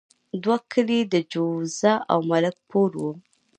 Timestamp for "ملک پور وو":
2.31-3.11